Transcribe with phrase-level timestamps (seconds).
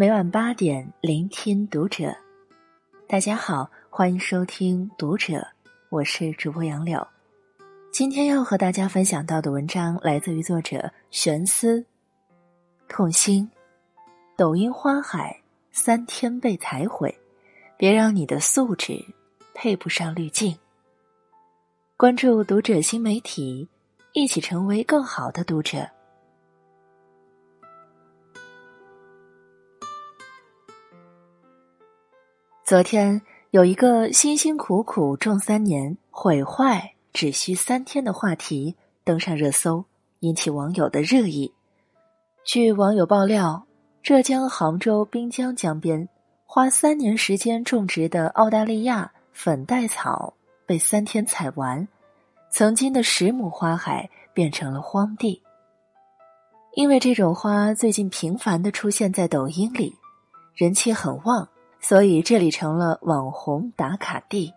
[0.00, 2.16] 每晚八点聆听读者。
[3.06, 5.46] 大家好，欢迎收听读者，
[5.90, 7.06] 我是主播杨柳。
[7.92, 11.84] 今天要和大家分享到的文章来自于作者玄思。
[12.88, 13.46] 痛心，
[14.38, 15.38] 抖音花海
[15.70, 17.14] 三天被踩毁，
[17.76, 19.04] 别让你的素质
[19.52, 20.56] 配不上滤镜。
[21.98, 23.68] 关注读者新媒体，
[24.14, 25.86] 一起成为更好的读者。
[32.70, 33.20] 昨天
[33.50, 39.84] 有一个辛辛苦苦种三年，毁坏只需三天的话题登上热搜，
[40.20, 41.52] 引起网友的热议。
[42.44, 43.66] 据网友爆料，
[44.04, 46.08] 浙江杭州滨江江边
[46.46, 51.88] 花三年时间种植的澳大利亚粉黛草被三天采完，
[52.52, 55.42] 曾经的十亩花海变成了荒地。
[56.76, 59.96] 因为这种花最近频繁的出现在抖音里，
[60.54, 61.48] 人气很旺。
[61.80, 64.52] 所以这里成了网红打卡地，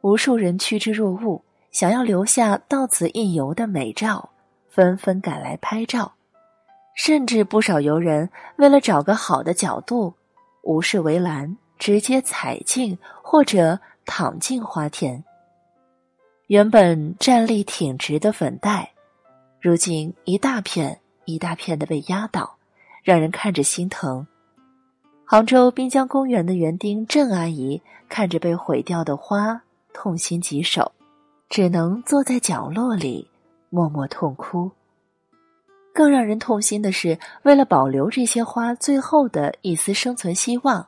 [0.00, 4.30] 无数人趋之若鹜，想要留下到此一游的美照，
[4.68, 6.12] 纷纷赶来拍照，
[6.94, 10.14] 甚至不少游人为了找个好的角度，
[10.62, 15.22] 无视围栏，直接踩进或者躺进花田。
[16.48, 18.92] 原本站立挺直的粉黛，
[19.60, 22.56] 如今一大片一大片的被压倒，
[23.02, 24.26] 让人看着心疼。
[25.28, 29.60] 杭州滨江公园的园丁郑阿姨看着被毁掉的花，
[29.92, 30.92] 痛心疾首，
[31.48, 33.28] 只能坐在角落里
[33.68, 34.70] 默默痛哭。
[35.92, 40.86] 更让人痛心的是，为了保留这些花最后的一丝生存希望，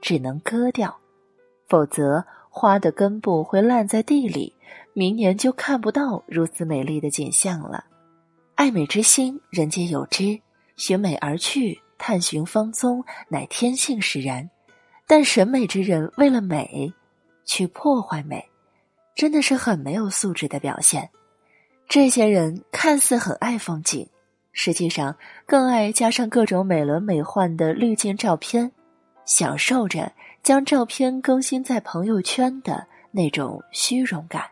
[0.00, 0.96] 只能割掉，
[1.68, 4.54] 否则花的根部会烂在地里，
[4.94, 7.84] 明年就看不到如此美丽的景象了。
[8.54, 10.40] 爱美之心，人皆有之，
[10.74, 11.82] 寻美而去。
[11.98, 14.50] 探寻芳踪乃天性使然，
[15.06, 16.92] 但审美之人为了美，
[17.44, 18.48] 去破坏美，
[19.14, 21.10] 真的是很没有素质的表现。
[21.88, 24.08] 这些人看似很爱风景，
[24.52, 25.16] 实际上
[25.46, 28.72] 更爱加上各种美轮美奂的滤镜照片，
[29.24, 30.12] 享受着
[30.42, 34.44] 将照片更新在朋友圈的那种虚荣感。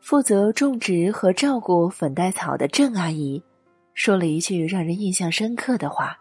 [0.00, 3.42] 负责种植和照顾粉黛草的郑阿姨。
[3.94, 6.18] 说了一句让人印象深刻的话：“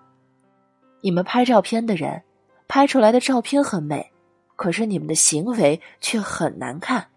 [1.02, 2.24] 你们拍照片的人，
[2.68, 4.12] 拍出来的照片很美，
[4.56, 7.10] 可是你们的行为却很难看。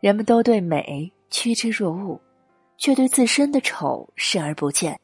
[0.00, 2.20] 人们都对美趋之若鹜，
[2.78, 4.98] 却对自身的丑视而不见，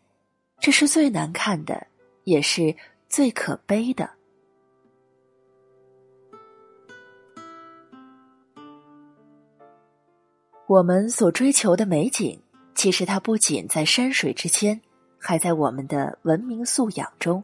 [0.61, 1.87] 这是最难看的，
[2.25, 2.75] 也是
[3.09, 4.09] 最可悲的。
[10.69, 12.41] 我们所追求的美景。”
[12.87, 14.81] 其实它不仅在山水之间，
[15.19, 17.43] 还在我们的文明素养中。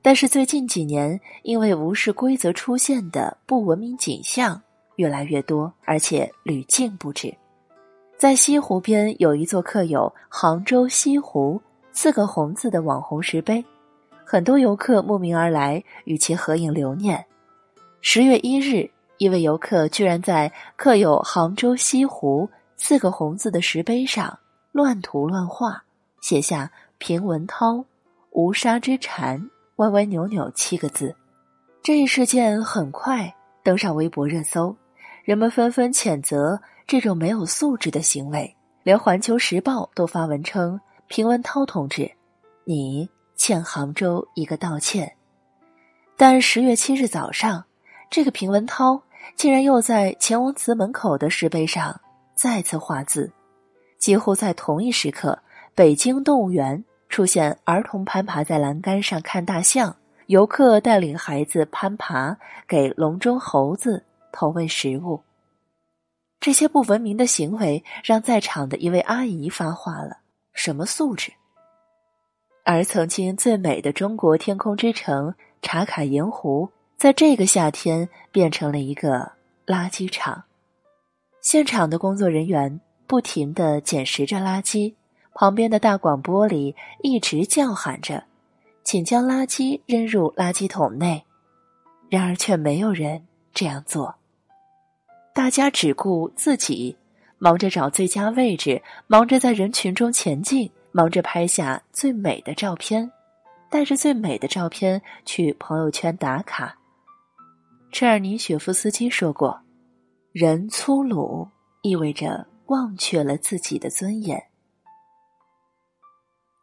[0.00, 4.58] 但是最近几年，因为无视规则出现的不文明景象
[4.96, 7.30] 越来越多，而且屡禁不止。
[8.16, 11.60] 在西湖边有一座刻有“杭州西湖”
[11.92, 13.62] 四个红字的网红石碑，
[14.24, 17.22] 很多游客慕名而来与其合影留念。
[18.00, 22.48] 十月一日，一位游客居然在刻有“杭州西湖”
[22.78, 24.38] 四个红字的石碑上。
[24.72, 25.82] 乱涂乱画，
[26.20, 27.84] 写下“平文涛，
[28.30, 31.14] 无沙之蝉，歪歪扭扭”七个字。
[31.82, 34.76] 这一事件很快登上微博热搜，
[35.24, 38.56] 人们纷纷谴责这种没有素质的行为。
[38.82, 42.10] 连《环球时报》都发文称：“平文涛同志，
[42.64, 45.16] 你欠杭州一个道歉。”
[46.16, 47.64] 但十月七日早上，
[48.08, 49.02] 这个平文涛
[49.36, 52.00] 竟然又在乾王祠门口的石碑上
[52.34, 53.32] 再次画字。
[54.00, 55.38] 几乎在同一时刻，
[55.74, 59.94] 北京动物园出现儿童攀爬在栏杆上看大象，
[60.26, 64.02] 游客带领孩子攀爬给笼中猴子
[64.32, 65.22] 投喂食物。
[66.40, 70.20] 这些不文明的行为让在场的一位阿姨发话了
[70.54, 71.30] ：“什么素质？”
[72.64, 79.32] 而曾经最美的中国天空之城茶卡盐湖，在这个夏天变成了一个
[79.66, 80.44] 垃圾场。
[81.42, 82.80] 现场的工作人员。
[83.10, 84.94] 不停的捡拾着垃圾，
[85.34, 88.22] 旁边的大广播里一直叫喊着
[88.84, 91.24] ：“请将垃圾扔入垃圾桶内。”
[92.08, 94.14] 然而却没有人这样做。
[95.34, 96.96] 大家只顾自己，
[97.38, 103.10] 忙着找最佳位置，忙着在人群中前进，忙着拍下最美的照片，
[103.68, 106.78] 带着最美的照片去朋友圈打卡。
[107.90, 109.60] 车尔尼雪夫斯基说过
[110.30, 111.48] ：“人粗鲁
[111.82, 114.46] 意味着。”忘却了自己的尊严。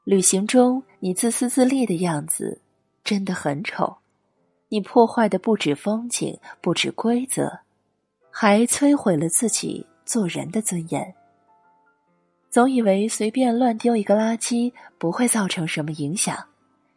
[0.06, 2.62] 旅行中你自私自利的样子，
[3.04, 3.98] 真的很丑。
[4.70, 7.60] 你破坏的不止风景，不止规则，
[8.32, 11.14] 还摧毁了自己做人的尊严。
[12.50, 16.48] 总以为随便乱丢一个垃圾不会造成什么影响，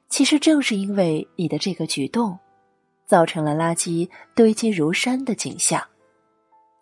[0.09, 2.39] 其实正是因为你的这个举动，
[3.07, 5.83] 造成了垃圾堆积如山的景象。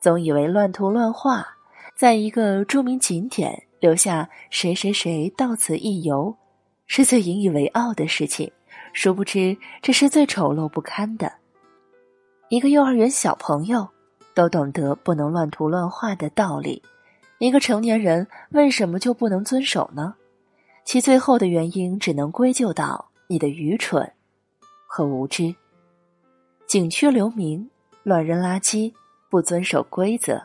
[0.01, 1.57] 总以为乱涂乱画，
[1.99, 6.33] 在一个著名景点留下“谁谁谁到此一游”，
[6.87, 8.49] 是最引以为傲的事情。
[8.93, 11.33] 殊不知，这是最丑陋不堪的。
[12.51, 13.89] 一个幼儿园小朋友
[14.33, 16.81] 都懂得不能乱涂乱画的道理，
[17.39, 20.15] 一个成年人为什么就不能遵守呢？
[20.85, 24.13] 其最后的原因只能归咎到你的愚蠢
[24.87, 25.53] 和无知。
[26.65, 27.69] 景区留名，
[28.05, 28.93] 乱扔垃圾，
[29.29, 30.41] 不遵守规则，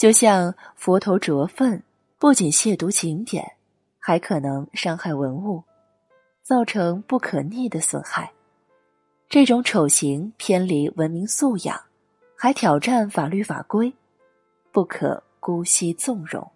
[0.00, 1.82] 就像佛头着粪，
[2.18, 3.52] 不仅亵渎景点，
[3.98, 5.62] 还可能伤害文物。
[6.42, 8.32] 造成不可逆的损害，
[9.28, 11.78] 这种丑行偏离文明素养，
[12.34, 13.92] 还挑战法律法规，
[14.72, 16.50] 不可姑息纵容。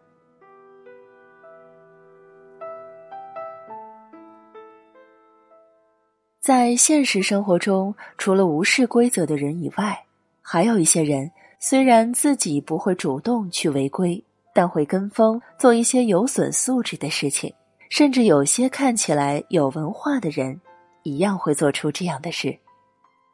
[6.40, 10.02] 在现实生活中，除了无视规则的人以外，
[10.40, 11.31] 还有一些人，
[11.66, 14.22] 虽然自己不会主动去违规，
[14.52, 17.50] 但会跟风做一些有损素质的事情。
[17.88, 20.61] 甚至有些看起来有文化的人，
[21.05, 22.55] 一样会做出这样的事。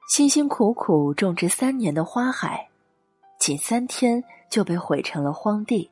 [0.09, 2.69] 辛辛苦苦种植三年的花海，
[3.41, 5.91] 仅三天就被毁成了荒地，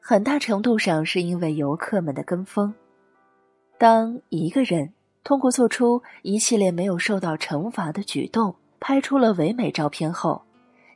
[0.00, 2.74] 很大程度上是因为游客们的跟风。
[3.78, 4.92] 当一个人
[5.22, 10.42] 通过做出一系列没有受到惩罚的举动，拍出了唯美照片后，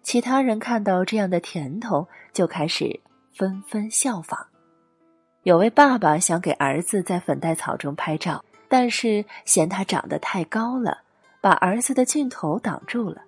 [0.03, 3.01] 其他人看到这样的甜头，就开始
[3.33, 4.47] 纷纷效仿。
[5.45, 10.99] 有位爸爸想给儿子在粉黛草中拍照，但是嫌他长得太高了，
[11.41, 13.23] 把儿子的镜头挡住了。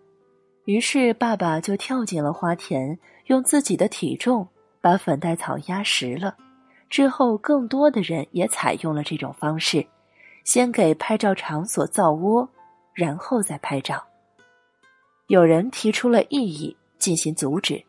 [0.66, 4.46] 于是爸爸就跳进了花田，用自己的体重
[4.80, 6.36] 把粉黛草压实了。
[6.90, 9.86] 之后，更多的人也采用了这种方式，
[10.44, 12.48] 先给拍照场所造窝，
[12.92, 14.04] 然后再拍照。
[15.28, 17.82] 有人提出了异议，进行阻止，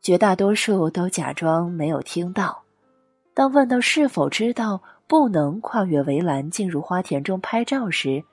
[0.00, 2.62] 绝大多数都假装没有听到。
[3.32, 8.24] 当问到是否知道不能跨越围栏进入花田中拍照时，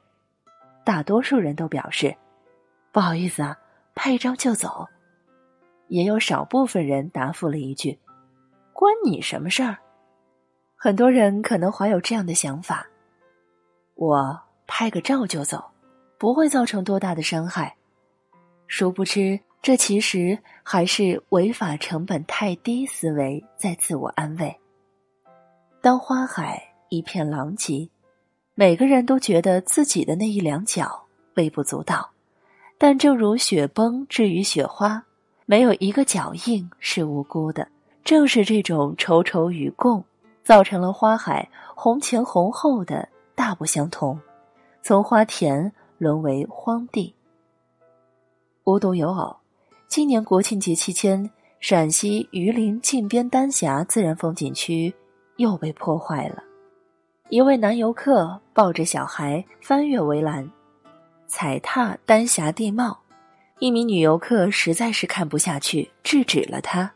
[0.83, 2.15] 大多数人都表示
[2.91, 3.57] ：“不好意思啊，
[3.93, 4.87] 拍一张就走。”
[5.89, 7.99] 也有少部分人答复了一句
[8.71, 9.77] ：“关你什么事儿？”
[10.77, 12.87] 很多人可能怀有这样的想法
[13.95, 15.63] ：“我拍个照就走，
[16.17, 17.75] 不会造成多大的伤害。”
[18.73, 24.55] 殊不知，这其实还是违法成本太低思维在自我安慰。
[25.81, 27.89] 当花海一片狼藉，
[28.55, 31.03] 每个人都觉得自己的那一两脚
[31.33, 32.11] 微不足道，
[32.77, 35.03] 但正如雪崩至于雪花，
[35.45, 37.67] 没有一个脚印是无辜的。
[38.05, 40.01] 正是这种丑丑与共，
[40.45, 44.17] 造成了花海红前红后的大不相同，
[44.81, 47.13] 从花田沦为荒地。
[48.63, 49.35] 无独有偶，
[49.87, 51.29] 今年国庆节期间，
[51.59, 54.93] 陕西榆林靖边丹霞自然风景区。
[55.37, 56.43] 又被破坏了。
[57.29, 60.47] 一位男游客抱着小孩翻越围栏，
[61.25, 62.99] 踩踏丹霞地貌。
[63.57, 66.91] 一名女游客实在是看不下去，制止了他。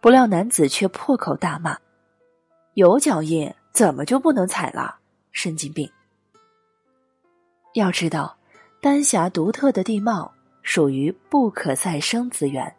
[0.00, 1.78] 不料男子却破口大骂
[2.74, 4.96] ：“有脚印怎么就不能踩了？
[5.30, 5.88] 神经病！”
[7.74, 8.36] 要知道，
[8.80, 10.32] 丹霞独特的地貌
[10.66, 12.74] 属于不可再生资源，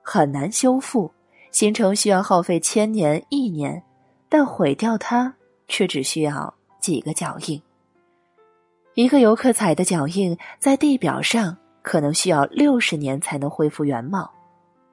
[0.00, 1.10] 很难修复，
[1.50, 3.82] 形成需要耗费千年、亿年。
[4.28, 5.34] 但毁掉它
[5.66, 7.60] 却只需要几个脚印。
[8.94, 14.32] 一个游客踩的脚印在地表上，可能需要六十年才能恢复原貌，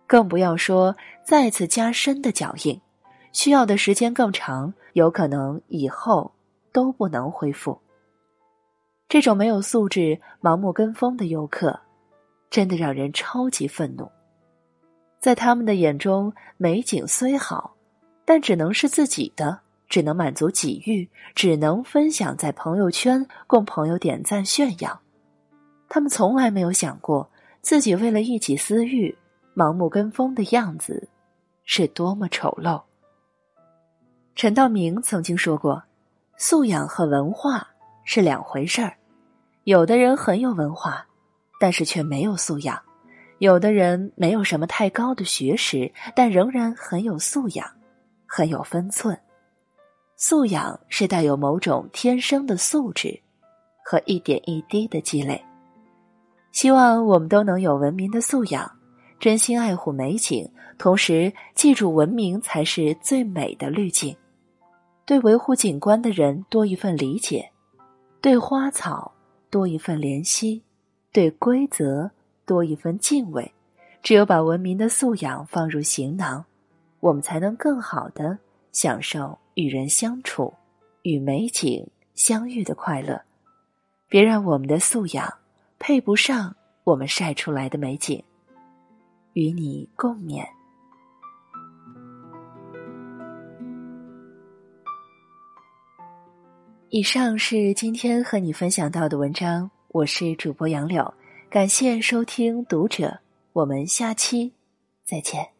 [0.07, 2.81] 更不要说再次加深的脚印，
[3.31, 6.31] 需要的时间更长，有可能以后
[6.73, 7.79] 都不能恢复。
[9.07, 11.79] 这种没有素质、盲目跟风的游客，
[12.49, 14.09] 真的让人超级愤怒。
[15.19, 17.75] 在他们的眼中，美景虽好。
[18.25, 25.01] 但只能是自己的，只能满足己欲，只能分享在朋友圈，供朋友点赞炫耀。
[25.87, 27.27] 他们从来没有想过，
[27.61, 29.17] 自己为了一己私欲，
[29.55, 31.09] 盲目跟风的样子，
[31.63, 32.79] 是多么丑陋。
[34.35, 35.81] 陈道明曾经说过
[36.37, 37.67] ：“素养和文化
[38.03, 38.95] 是两回事儿。
[39.63, 41.03] 有的人很有文化，
[41.59, 42.75] 但是却没有素养；
[43.39, 47.67] 有的人没有什么太高的学识，但仍然很有素养。”
[48.31, 49.19] 很有分寸，
[50.15, 53.19] 素养是带有某种天生的素质
[53.83, 55.43] 和一点一滴的积累。
[56.51, 58.71] 希望我们都能有文明的素养，
[59.19, 60.47] 真心爱护美景，
[60.77, 64.15] 同时记住文明才是最美的滤镜。
[65.07, 67.49] 对维护景观的人多一份理解，
[68.21, 69.11] 对花草
[69.49, 70.63] 多一份怜惜，
[71.11, 72.11] 对规则
[72.45, 73.51] 多一份敬畏。
[74.01, 76.45] 只有把文明的素养放入行囊，
[76.99, 78.37] 我们才能更好的
[78.71, 80.53] 享受与人相处、
[81.01, 81.85] 与美景
[82.15, 83.21] 相遇的快乐。
[84.07, 85.31] 别让我们的素养
[85.77, 88.23] 配不上我们晒出来的美景。
[89.33, 90.43] 与你共勉。
[96.89, 101.15] 以上是今天和你分享到的文章，我是主播杨柳，
[101.49, 103.21] 感谢收听读者，
[103.53, 104.53] 我们下期
[105.03, 105.58] 再见。